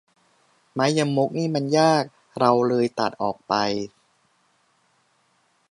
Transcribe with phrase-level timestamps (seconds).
[0.73, 2.03] ไม่ยมกนี่มันยาก
[2.39, 3.53] เราเลยตัดออกไป